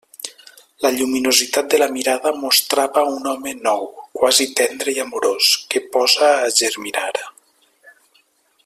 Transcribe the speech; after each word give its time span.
La 0.85 0.89
lluminositat 0.93 1.67
de 1.73 1.79
la 1.83 1.87
mirada 1.97 2.31
mostrava 2.45 3.03
un 3.17 3.29
home 3.33 3.53
nou, 3.67 3.85
quasi 4.21 4.49
tendre 4.61 4.97
i 4.97 4.99
amorós, 5.05 5.51
que 5.75 5.83
posa 5.99 6.33
a 6.47 6.53
germinar. 6.63 7.15